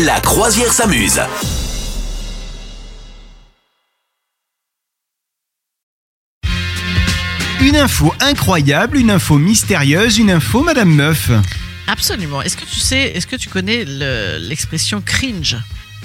La 0.00 0.20
croisière 0.20 0.72
s'amuse. 0.72 1.20
Une 7.60 7.76
info 7.76 8.12
incroyable, 8.20 8.96
une 8.98 9.10
info 9.10 9.38
mystérieuse, 9.38 10.18
une 10.18 10.30
info 10.30 10.62
Madame 10.62 10.92
Meuf. 10.92 11.30
Absolument. 11.86 12.42
Est-ce 12.42 12.56
que 12.56 12.64
tu 12.64 12.80
sais, 12.80 13.12
est-ce 13.14 13.26
que 13.26 13.36
tu 13.36 13.48
connais 13.48 13.84
le- 13.86 14.38
l'expression 14.40 15.00
cringe? 15.00 15.56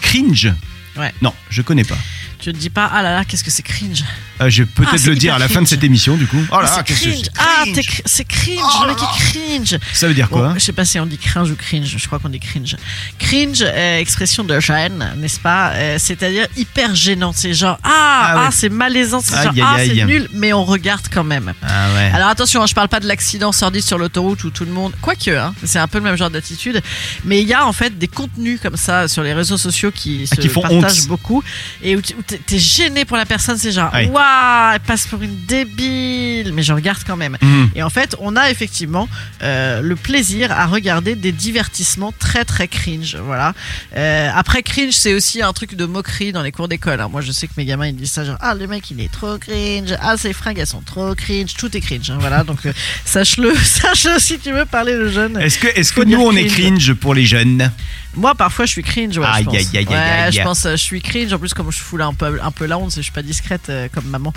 Cringe? 0.02 0.52
Ouais. 0.96 1.12
Non, 1.22 1.34
je 1.50 1.62
connais 1.62 1.84
pas. 1.84 1.98
Tu 2.40 2.50
ne 2.50 2.58
dis 2.58 2.70
pas, 2.70 2.90
ah 2.94 3.02
là 3.02 3.14
là, 3.14 3.26
qu'est-ce 3.26 3.44
que 3.44 3.50
c'est 3.50 3.64
cringe 3.64 4.04
Euh, 4.42 4.50
je 4.50 4.62
vais 4.62 4.70
peut-être 4.70 4.92
Ah, 4.94 5.10
le 5.10 5.16
dire 5.16 5.34
à 5.34 5.40
la 5.40 5.48
fin 5.48 5.60
de 5.62 5.68
cette 5.68 5.84
émission 5.84 6.16
du 6.18 6.28
coup. 6.28 6.38
Oh 6.52 6.60
là 6.60 6.60
Ah, 6.62 6.62
là, 6.62 6.72
c'est 6.78 6.84
qu'est-ce 6.86 7.04
que 7.04 7.12
c'est 7.26 7.32
Ah, 7.40 7.62
cringe. 7.64 7.74
t'es 7.76 7.82
cr- 7.82 8.02
c'est 8.06 8.24
cringe. 8.26 8.60
Oh 8.62 8.84
le 8.84 8.88
mec 8.90 8.98
est 9.02 9.32
cringe. 9.32 9.80
Ça 9.92 10.08
veut 10.08 10.14
dire 10.14 10.28
Bon, 10.30 10.38
quoi 10.38 10.54
je 10.56 10.60
sais 10.60 10.72
pas 10.72 10.86
si 10.86 11.00
on 11.00 11.08
dit 11.08 11.18
cringe 11.18 11.50
ou 11.50 11.56
cringe, 11.56 11.88
je 11.98 12.06
crois 12.06 12.20
qu'on 12.20 12.30
dit 12.30 12.40
cringe. 12.40 12.76
Cringe, 13.18 13.62
euh, 13.64 13.98
expression 14.00 14.44
de 14.44 14.60
gêne, 14.60 15.14
n'est-ce 15.18 15.40
pas? 15.40 15.72
Euh, 15.72 15.98
C'est-à-dire 16.00 16.46
hyper 16.56 16.94
gênant. 16.94 17.34
C'est 17.36 17.56
genre, 17.56 17.80
ah, 17.84 17.90
Ah 18.36 18.44
ah, 18.48 18.50
c'est 18.52 18.70
malaisant, 18.70 19.20
c'est 19.20 19.34
genre, 19.36 19.54
Aïe, 19.54 19.62
ah, 19.64 19.74
aïe, 19.74 19.92
c'est 19.96 20.02
aïe. 20.02 20.06
nul, 20.06 20.30
mais 20.34 20.54
on 20.54 20.64
regarde 20.64 21.06
quand 21.12 21.24
même. 21.24 21.54
Ah 21.64 21.88
ouais. 21.96 22.12
Alors 22.14 22.30
attention, 22.30 22.62
hein, 22.62 22.68
je 22.68 22.76
parle 22.76 22.88
pas 22.90 23.00
de 23.00 23.08
l'accident 23.08 23.52
sordide 23.52 23.82
sur 23.84 23.98
l'autoroute 23.98 24.44
où 24.44 24.52
tout 24.52 24.66
le 24.66 24.72
monde. 24.72 24.94
Quoique, 25.02 25.32
hein, 25.32 25.56
c'est 25.64 25.80
un 25.80 25.88
peu 25.88 25.98
le 25.98 26.04
même 26.04 26.18
genre 26.18 26.30
d'attitude. 26.30 26.84
Mais 27.26 27.42
il 27.42 27.48
y 27.48 27.54
a 27.56 27.66
en 27.66 27.74
fait 27.74 27.98
des 27.98 28.08
contenus 28.08 28.60
comme 28.62 28.78
ça 28.78 29.08
sur 29.08 29.24
les 29.24 29.34
réseaux 29.34 29.58
sociaux 29.58 29.92
qui 29.92 30.28
Ah, 30.32 30.36
se 30.36 30.42
qui 30.42 30.50
font 30.50 30.62
partagent 30.62 31.02
honte. 31.02 31.08
beaucoup 31.08 31.44
et 31.82 31.96
où 31.96 32.02
tu- 32.02 32.14
où 32.14 32.22
t'es 32.28 32.60
gêné 32.60 33.06
pour 33.06 33.18
la 33.18 33.26
personne. 33.26 33.58
C'est 33.58 33.72
genre, 33.72 33.92
waouh, 33.94 34.74
elle 34.74 34.80
passe 34.82 35.08
pour 35.08 35.22
une 35.22 35.36
débile. 35.46 36.52
Mais 36.54 36.64
je 36.64 36.74
regarde 36.74 37.00
quand 37.06 37.16
même. 37.18 37.38
Mhm. 37.42 37.70
Et 37.76 37.84
en 37.84 37.90
fait, 37.90 38.16
on 38.20 38.36
a 38.36 38.50
effectivement 38.52 39.08
euh, 39.44 39.82
le 39.82 39.96
plaisir 39.96 40.52
à 40.52 40.66
regarder 40.68 41.16
des 41.16 41.32
divertissements 41.32 42.14
très 42.18 42.46
très 42.46 42.68
cringe. 42.68 43.18
Voilà. 43.24 43.54
Euh, 43.96 44.30
après 44.36 44.64
cringe, 44.64 44.94
c'est 44.94 45.14
aussi 45.14 45.42
un 45.42 45.54
truc 45.54 45.76
de 45.76 45.86
moquerie 45.86 46.32
dans 46.32 46.44
les 46.44 46.52
cours 46.52 46.68
d'école. 46.68 47.00
hein. 47.02 47.08
Moi, 47.10 47.22
je 47.22 47.32
sais 47.32 47.48
que 47.48 47.54
mes 47.58 47.66
gamins 47.66 47.88
ils 47.88 47.96
disent 47.96 48.12
ça 48.12 48.24
genre 48.26 48.38
ah 48.42 48.54
le 48.56 48.68
mec 48.68 48.90
il 48.92 49.00
est 49.02 49.12
trop 49.12 49.38
cringe, 49.38 49.94
ah 50.02 50.18
ses 50.18 50.34
fringues 50.34 50.60
elles 50.60 50.68
sont 50.68 50.82
trop 50.82 51.14
cringe, 51.16 51.54
tout 51.56 51.76
est 51.76 51.82
cringe. 51.82 52.10
hein. 52.10 52.18
Voilà. 52.20 52.44
Donc 52.44 52.66
euh, 52.66 52.74
sache-le, 53.06 53.56
sache-le 53.64 54.20
si 54.20 54.40
tu 54.40 54.52
veux 54.52 54.66
parler 54.66 54.94
de 54.94 55.10
jeunes. 55.10 55.38
Est-ce 55.40 55.60
que, 55.60 55.68
est-ce 55.68 55.94
que 55.94 56.02
nous 56.02 56.20
on 56.22 56.32
est 56.36 56.46
cringe. 56.48 56.94
pour 56.94 57.14
les 57.14 57.26
jeunes? 57.26 57.72
Moi, 58.16 58.34
parfois, 58.34 58.66
je 58.66 58.72
suis 58.72 58.82
cringe. 58.84 59.16
Ouais, 59.20 59.26
Aïe, 59.28 59.42
je 59.44 59.46
pense. 59.46 59.56
aïe, 59.56 59.68
aïe, 59.74 59.78
aïe, 59.78 59.88
Ouais, 59.90 59.96
aïe. 59.96 60.32
je 60.32 60.42
pense, 60.42 60.64
je 60.64 60.76
suis 60.76 61.02
cringe. 61.04 61.32
En 61.34 61.38
plus, 61.38 61.54
comme 61.54 61.72
je 61.72 61.78
fous 61.78 62.02
un 62.02 62.14
un 62.26 62.52
peu 62.52 62.66
la 62.66 62.78
honte, 62.78 62.94
je 62.96 63.02
suis 63.02 63.12
pas 63.12 63.22
discrète 63.22 63.70
euh, 63.70 63.88
comme 63.94 64.06
maman. 64.06 64.34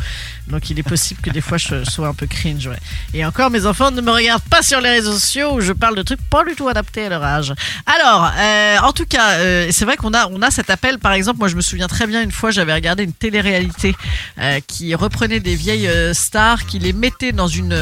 Donc, 0.49 0.71
il 0.71 0.79
est 0.79 0.83
possible 0.83 1.21
que 1.21 1.31
des 1.31 1.41
fois, 1.41 1.59
je 1.59 1.85
sois 1.85 2.09
un 2.09 2.15
peu 2.15 2.27
cringe. 2.27 2.69
Et 3.15 3.25
encore, 3.25 3.51
mes 3.51 3.67
enfants 3.67 3.91
ne 3.91 4.01
me 4.01 4.11
regardent 4.11 4.43
pas 4.43 4.63
sur 4.63 4.81
les 4.81 4.91
réseaux 4.91 5.13
sociaux 5.13 5.55
où 5.55 5.61
je 5.61 5.73
parle 5.73 5.97
de 5.97 6.03
trucs 6.03 6.21
pas 6.23 6.45
du 6.45 6.55
tout 6.55 6.69
adaptés 6.69 7.07
à 7.07 7.09
leur 7.09 7.23
âge. 7.23 7.55
Alors, 7.87 8.31
euh, 8.37 8.79
en 8.79 8.93
tout 8.93 9.07
cas, 9.07 9.33
euh, 9.33 9.69
c'est 9.71 9.85
vrai 9.85 9.97
qu'on 9.97 10.15
a, 10.15 10.29
on 10.29 10.43
a 10.43 10.51
cet 10.51 10.71
appel. 10.71 10.99
Par 10.99 11.13
exemple, 11.13 11.39
moi, 11.39 11.49
je 11.49 11.57
me 11.57 11.61
souviens 11.61 11.89
très 11.89 12.07
bien 12.07 12.23
une 12.23 12.33
fois, 12.33 12.51
j'avais 12.51 12.75
regardé 12.75 13.05
une 13.05 13.13
télé-réalité 13.13 13.95
qui 14.67 14.95
reprenait 14.95 15.41
des 15.41 15.55
vieilles 15.55 15.91
stars, 16.15 16.67
qui 16.67 16.79
les 16.79 16.93
mettait 16.93 17.33
dans 17.33 17.47
une, 17.47 17.75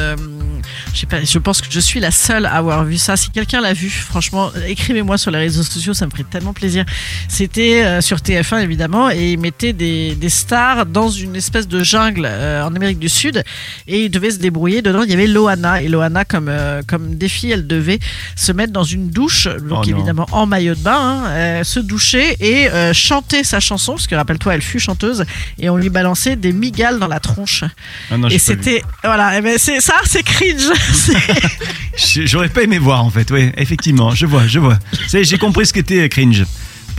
je 0.94 1.06
pas, 1.06 1.22
je 1.24 1.38
pense 1.38 1.60
que 1.60 1.68
je 1.70 1.80
suis 1.80 2.00
la 2.00 2.10
seule 2.10 2.46
à 2.46 2.54
avoir 2.54 2.84
vu 2.84 2.98
ça. 2.98 3.16
Si 3.16 3.30
quelqu'un 3.30 3.60
l'a 3.60 3.72
vu, 3.72 3.90
franchement, 3.90 4.50
écrivez-moi 4.66 5.18
sur 5.18 5.30
les 5.30 5.38
réseaux 5.38 5.62
sociaux, 5.62 5.94
ça 5.94 6.06
me 6.06 6.10
ferait 6.10 6.24
tellement 6.24 6.52
plaisir. 6.52 6.84
C'était 7.28 8.00
sur 8.00 8.18
TF1 8.18 8.62
évidemment, 8.62 9.10
et 9.10 9.32
ils 9.32 9.38
mettaient 9.38 9.72
des, 9.72 9.87
des 10.18 10.28
stars 10.28 10.86
dans 10.86 11.08
une 11.10 11.36
espèce 11.36 11.66
de 11.68 11.82
jungle 11.82 12.24
euh, 12.26 12.62
en 12.64 12.74
Amérique 12.74 12.98
du 12.98 13.08
Sud, 13.08 13.42
et 13.86 14.04
ils 14.04 14.10
devaient 14.10 14.30
se 14.30 14.38
débrouiller. 14.38 14.82
Dedans, 14.82 15.02
il 15.02 15.10
y 15.10 15.14
avait 15.14 15.26
Loana, 15.26 15.82
et 15.82 15.88
Loana, 15.88 16.24
comme, 16.24 16.48
euh, 16.48 16.82
comme 16.86 17.14
défi, 17.16 17.50
elle 17.50 17.66
devait 17.66 17.98
se 18.36 18.52
mettre 18.52 18.72
dans 18.72 18.84
une 18.84 19.10
douche, 19.10 19.46
donc 19.46 19.84
Oh 19.86 19.90
évidemment 19.90 20.26
en 20.32 20.46
maillot 20.46 20.74
de 20.74 20.80
bain, 20.80 20.96
hein, 20.98 21.26
euh, 21.28 21.64
se 21.64 21.80
doucher 21.80 22.36
et 22.40 22.68
chanter 22.92 23.44
sa 23.44 23.60
chanson, 23.60 23.92
parce 23.92 24.06
que 24.06 24.14
rappelle-toi, 24.14 24.54
elle 24.54 24.62
fut 24.62 24.80
chanteuse, 24.80 25.24
et 25.58 25.68
on 25.70 25.76
lui 25.76 25.90
balançait 25.90 26.36
des 26.36 26.52
migales 26.52 26.98
dans 26.98 27.08
la 27.08 27.20
tronche. 27.20 27.64
Ah 28.10 28.16
non, 28.18 28.28
et 28.28 28.38
c'était, 28.38 28.82
voilà, 29.04 29.38
eh 29.38 29.40
ben, 29.40 29.56
c'est 29.58 29.80
ça, 29.80 29.94
c'est 30.04 30.22
cringe. 30.22 30.68
J'aurais 32.24 32.48
pas 32.48 32.62
aimé 32.62 32.78
voir 32.78 33.04
en 33.04 33.10
fait, 33.10 33.30
oui, 33.30 33.50
effectivement, 33.56 34.14
je 34.14 34.26
vois, 34.26 34.46
je 34.46 34.58
vois. 34.58 34.78
C'est- 35.08 35.24
J'ai 35.24 35.38
compris 35.38 35.66
ce 35.66 35.72
que 35.72 35.80
t'es 35.80 36.08
cringe. 36.08 36.44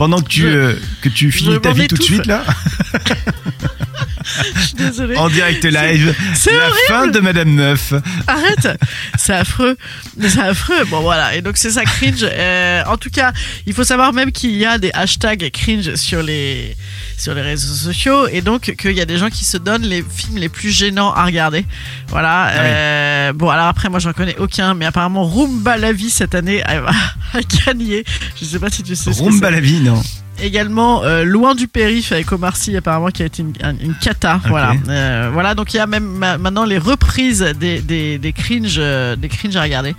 Pendant 0.00 0.22
que 0.22 0.28
tu, 0.28 0.46
euh, 0.46 0.72
que 1.02 1.10
tu 1.10 1.30
finis 1.30 1.60
ta 1.60 1.72
vie 1.72 1.86
tout 1.86 1.96
de 1.96 2.02
suite 2.02 2.24
là, 2.24 2.42
Je 4.54 4.60
suis 4.60 4.74
désolée. 4.74 5.16
en 5.16 5.28
direct 5.28 5.62
live, 5.64 6.14
c'est 6.34 6.52
la 6.52 6.68
horrible. 6.68 6.78
fin 6.88 7.06
de 7.08 7.20
Madame 7.20 7.50
Meuf. 7.50 7.92
Arrête, 8.26 8.68
c'est 9.18 9.34
affreux, 9.34 9.76
c'est 10.18 10.40
affreux. 10.40 10.84
Bon 10.86 11.00
voilà, 11.00 11.34
et 11.34 11.42
donc 11.42 11.58
c'est 11.58 11.70
ça 11.72 11.84
cringe. 11.84 12.22
Euh, 12.22 12.82
en 12.86 12.96
tout 12.96 13.10
cas, 13.10 13.32
il 13.66 13.74
faut 13.74 13.84
savoir 13.84 14.12
même 14.14 14.32
qu'il 14.32 14.56
y 14.56 14.64
a 14.64 14.78
des 14.78 14.90
hashtags 14.94 15.50
cringe 15.50 15.94
sur 15.96 16.22
les 16.22 16.74
sur 17.18 17.34
les 17.34 17.42
réseaux 17.42 17.74
sociaux 17.74 18.26
et 18.28 18.40
donc 18.40 18.74
qu'il 18.78 18.92
y 18.92 19.00
a 19.02 19.04
des 19.04 19.18
gens 19.18 19.28
qui 19.28 19.44
se 19.44 19.58
donnent 19.58 19.82
les 19.82 20.02
films 20.02 20.38
les 20.38 20.48
plus 20.48 20.70
gênants 20.70 21.12
à 21.12 21.24
regarder. 21.26 21.66
Voilà. 22.08 22.44
Ah 22.46 22.58
euh, 22.60 23.32
Bon 23.34 23.48
alors 23.50 23.66
après 23.66 23.90
moi 23.90 23.98
j'en 23.98 24.12
connais 24.12 24.36
aucun, 24.38 24.74
mais 24.74 24.86
apparemment 24.86 25.24
Roomba 25.24 25.76
la 25.76 25.92
vie 25.92 26.10
cette 26.10 26.34
année 26.34 26.62
a, 26.62 26.78
a 27.34 27.40
gagné. 27.66 28.04
Je 28.40 28.46
sais 28.46 28.58
pas 28.58 28.70
si 28.70 28.82
tu 28.82 28.96
sais. 28.96 29.12
ce 29.12 29.18
que 29.18 29.24
Rumba 29.24 29.48
c'est. 29.48 29.52
la 29.52 29.60
vie, 29.60 29.80
non 29.80 30.02
Également 30.42 31.02
euh, 31.04 31.24
loin 31.24 31.54
du 31.54 31.68
périph 31.68 32.12
avec 32.12 32.30
Omar 32.32 32.56
Sy 32.56 32.76
apparemment 32.76 33.08
qui 33.08 33.22
a 33.22 33.26
été 33.26 33.42
une, 33.42 33.52
un- 33.62 33.76
une 33.78 33.94
cata. 33.94 34.40
Voilà. 34.48 34.72
Euh, 34.88 35.30
voilà 35.32 35.54
donc 35.54 35.74
il 35.74 35.76
y 35.78 35.80
a 35.80 35.86
même 35.86 36.04
ma- 36.04 36.38
maintenant 36.38 36.64
les 36.64 36.78
reprises 36.78 37.40
des 37.58 37.80
des, 37.80 38.18
des 38.18 38.32
cringe 38.32 38.76
euh, 38.78 39.16
des 39.16 39.28
cringe 39.28 39.56
à 39.56 39.62
regarder. 39.62 39.94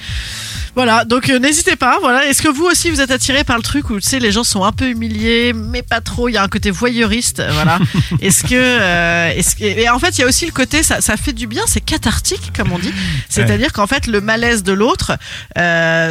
Voilà, 0.74 1.03
donc 1.03 1.29
euh, 1.29 1.38
n'hésitez 1.38 1.75
pas. 1.75 1.97
Voilà, 2.00 2.25
est-ce 2.28 2.41
que 2.41 2.47
vous 2.47 2.63
aussi 2.63 2.90
vous 2.91 3.02
êtes 3.02 3.12
attiré 3.12 3.44
par 3.44 3.57
le 3.57 3.62
truc 3.63 3.90
où 3.90 4.00
tu 4.00 4.07
sais 4.07 4.19
les 4.19 4.31
gens 4.31 4.46
sont 4.46 4.63
un 4.63 4.72
peu 4.72 4.88
humiliés, 4.90 5.52
mais 5.53 5.81
pas 5.81 6.00
trop. 6.00 6.29
Il 6.29 6.34
y 6.34 6.38
a 6.38 6.44
un 6.44 6.47
côté 6.47 6.72
voyeuriste, 6.72 7.44
voilà. 7.52 7.78
est-ce 8.22 8.44
que, 8.46 9.31
est-ce 9.38 9.58
que, 9.58 9.66
et 9.66 9.90
en 9.90 10.00
fait 10.00 10.18
il 10.18 10.22
y 10.22 10.23
a 10.23 10.28
aussi 10.28 10.46
le 10.46 10.53
côté 10.53 10.81
ça, 10.81 11.02
ça 11.02 11.18
fait 11.18 11.34
du 11.34 11.46
bien, 11.46 11.63
c'est 11.68 11.81
cathartique 11.81 12.53
comme 12.56 12.72
on 12.72 12.79
dit. 12.79 12.94
C'est-à-dire 13.28 13.73
qu'en 13.73 13.85
fait 13.88 14.08
le 14.08 14.22
malaise 14.22 14.63
de 14.63 14.72
l'autre, 14.72 15.12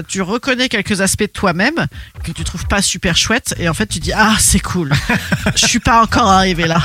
tu 0.09 0.21
reconnais 0.23 0.69
quelques 0.69 1.01
aspects 1.01 1.23
de 1.23 1.27
toi-même 1.29 1.87
que 2.23 2.33
tu 2.33 2.45
trouves 2.45 2.67
pas 2.67 2.83
super 2.83 3.17
chouette, 3.17 3.55
et 3.59 3.69
en 3.69 3.75
fait 3.75 3.87
tu 3.87 3.99
dis 3.99 4.13
ah 4.23 4.37
c'est 4.39 4.61
cool. 4.61 4.93
Je 5.57 5.67
suis 5.67 5.81
pas 5.81 6.03
encore 6.03 6.31
arrivé 6.31 6.67
là. 6.67 6.81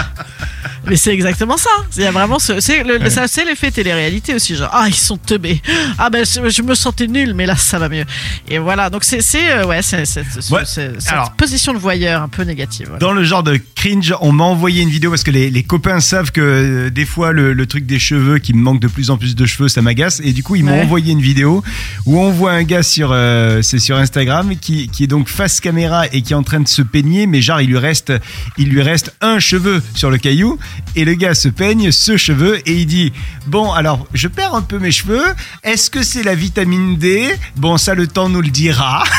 Mais 0.87 0.95
c'est 0.95 1.13
exactement 1.13 1.57
ça. 1.57 1.69
Il 1.97 2.03
y 2.03 2.05
a 2.05 2.11
vraiment 2.11 2.39
ce, 2.39 2.59
c'est 2.59 2.83
le, 2.83 2.97
le- 2.97 3.09
ça, 3.09 3.27
c'est 3.27 3.45
l'effet 3.45 3.71
télé-réalité 3.71 4.35
aussi. 4.35 4.55
Genre, 4.55 4.69
ah, 4.71 4.85
ils 4.87 4.93
sont 4.95 5.17
teubés. 5.17 5.61
Ah, 5.97 6.09
ben, 6.09 6.25
je, 6.25 6.49
je 6.49 6.61
me 6.61 6.75
sentais 6.75 7.07
nul, 7.07 7.33
mais 7.33 7.45
là, 7.45 7.55
ça 7.55 7.79
va 7.79 7.89
mieux. 7.89 8.05
Et 8.49 8.57
voilà. 8.57 8.89
Donc, 8.89 9.03
c'est, 9.03 9.21
c'est, 9.21 9.51
euh, 9.51 9.65
ouais, 9.65 9.81
c'est, 9.81 10.05
c'est, 10.05 10.23
c'est- 10.39 10.53
Ouais. 10.53 10.61
c'est- 10.65 10.99
cette 10.99 11.11
Alors- 11.13 11.31
position 11.33 11.73
de 11.73 11.79
voyeur 11.79 12.21
un 12.21 12.27
peu 12.29 12.43
négative. 12.43 12.87
voilà. 12.87 12.99
Dans 12.99 13.11
le 13.13 13.23
genre 13.23 13.43
de 13.43 13.59
cringe, 13.75 14.13
on 14.21 14.31
m'a 14.31 14.43
envoyé 14.43 14.81
une 14.83 14.89
vidéo 14.89 15.09
parce 15.09 15.23
que 15.23 15.31
les, 15.31 15.49
les 15.49 15.63
copains 15.63 15.99
savent 15.99 16.31
que 16.31 16.41
euh, 16.41 16.89
des 16.89 17.05
fois 17.05 17.31
le, 17.31 17.53
le 17.53 17.65
truc 17.65 17.85
des 17.85 17.99
cheveux 17.99 18.37
qui 18.39 18.53
me 18.53 18.61
manque 18.61 18.79
de 18.79 18.87
plus 18.87 19.09
en 19.09 19.17
plus 19.17 19.35
de 19.35 19.45
cheveux, 19.45 19.67
ça 19.69 19.81
m'agace. 19.81 20.21
Et 20.23 20.33
du 20.33 20.43
coup, 20.43 20.55
ils 20.55 20.63
m'ont 20.63 20.75
Ouais. 20.75 20.81
envoyé 20.81 21.11
une 21.13 21.21
vidéo 21.21 21.63
où 22.05 22.19
on 22.19 22.31
voit 22.31 22.51
un 22.51 22.63
gars 22.63 22.83
sur, 22.83 23.09
euh, 23.11 23.61
c'est 23.61 23.79
sur 23.79 23.97
Instagram 23.97 24.53
qui, 24.59 24.87
qui 24.89 25.03
est 25.03 25.07
donc 25.07 25.27
face 25.29 25.59
caméra 25.59 26.05
et 26.11 26.21
qui 26.21 26.33
est 26.33 26.35
en 26.35 26.43
train 26.43 26.59
de 26.59 26.67
se 26.67 26.81
peigner, 26.81 27.27
mais 27.27 27.41
genre 27.41 27.61
il 27.61 27.69
lui 27.69 27.77
reste, 27.77 28.11
il 28.57 28.69
lui 28.69 28.81
reste 28.81 29.13
un 29.21 29.39
cheveu 29.39 29.81
sur 29.93 30.09
le 30.11 30.17
caillou 30.17 30.54
et 30.95 31.05
le 31.05 31.13
gars 31.15 31.33
se 31.33 31.47
peigne 31.49 31.91
ce 31.91 32.17
cheveu 32.17 32.57
et 32.67 32.73
il 32.73 32.85
dit 32.85 33.13
bon 33.47 33.71
alors 33.71 34.07
je 34.13 34.27
perds 34.27 34.55
un 34.55 34.61
peu 34.61 34.79
mes 34.79 34.91
cheveux. 34.91 35.25
Est-ce 35.63 35.89
que 35.89 36.03
c'est 36.03 36.23
la 36.23 36.35
vitamine 36.35 36.97
D? 36.97 37.33
Bon 37.55 37.77
ça 37.77 37.95
le 37.95 38.07
temps 38.07 38.29
nous 38.29 38.41
le 38.41 38.49
dira. 38.49 39.03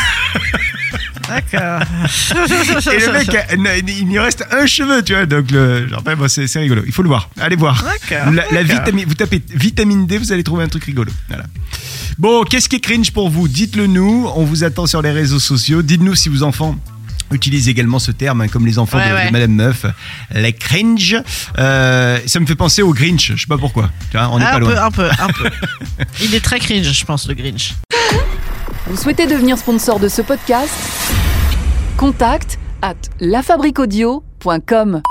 D'accord. 1.29 1.81
Et 2.93 2.99
le 3.01 3.13
mec, 3.13 3.35
euh, 3.35 3.81
il 3.87 4.09
lui 4.09 4.19
reste 4.19 4.47
un 4.51 4.67
cheveu, 4.67 5.03
tu 5.03 5.15
vois. 5.15 5.27
Donc, 5.27 5.51
le, 5.51 5.89
genre, 5.89 6.03
bon, 6.03 6.29
c'est 6.29 6.47
c'est 6.47 6.61
rigolo. 6.61 6.83
Il 6.87 6.93
faut 6.93 7.03
le 7.03 7.09
voir. 7.09 7.29
Allez 7.41 7.57
voir. 7.57 7.83
D'accord, 7.83 8.33
La, 8.53 8.63
vitamine, 8.63 9.05
vous 9.07 9.15
tapez 9.15 9.43
vitamine 9.51 10.07
D, 10.07 10.19
vous 10.19 10.33
allez 10.33 10.45
trouver 10.45 10.65
un 10.65 10.69
truc 10.69 10.85
rigolo. 10.85 11.11
Voilà. 11.29 11.45
Bon, 12.19 12.45
qu'est-ce 12.45 12.69
qui 12.69 12.77
est 12.77 12.81
cringe 12.81 13.11
pour 13.11 13.29
vous? 13.29 13.49
Dites-le 13.49 13.87
nous. 13.87 14.29
On 14.35 14.45
vous 14.45 14.65
attend 14.65 14.87
sur 14.87 15.03
les 15.03 15.11
réseaux 15.11 15.41
sociaux. 15.41 15.83
Dites-nous 15.83 16.15
si 16.15 16.29
vos 16.29 16.43
enfants 16.43 16.77
utilisent 17.32 17.69
également 17.69 17.98
ce 17.98 18.11
terme, 18.12 18.40
hein, 18.40 18.49
comme 18.49 18.67
les 18.67 18.78
enfants 18.78 18.99
Ouais, 18.99 19.26
de. 19.26 19.32
Madame 19.32 19.52
Meuf. 19.52 19.87
Les 20.32 20.52
cringe. 20.52 21.17
Euh, 21.58 22.19
ça 22.26 22.40
me 22.40 22.46
fait 22.46 22.55
penser 22.55 22.82
au 22.82 22.93
Grinch. 22.93 23.32
Je 23.34 23.40
sais 23.40 23.46
pas 23.46 23.58
pourquoi. 23.58 23.90
Tu 24.11 24.17
vois, 24.17 24.28
on 24.31 24.38
n'est 24.38 24.44
un 24.44 24.52
pas 24.52 24.58
peu, 24.58 24.64
loin. 24.73 24.84
un 24.84 24.90
peu, 24.90 25.08
un 25.11 25.28
peu. 25.28 25.50
Il 26.23 26.34
est 26.34 26.40
très 26.44 26.58
cringe, 26.58 26.90
je 26.93 27.05
pense, 27.05 27.26
le 27.28 27.34
Grinch. 27.34 27.75
Vous 28.88 28.96
souhaitez 28.96 29.26
devenir 29.26 29.58
sponsor 29.58 29.99
de 29.99 30.08
ce 30.08 30.23
podcast? 30.23 30.70
Contact 31.96 32.58
à 32.82 32.94
lafabriquaudio.com. 33.20 35.02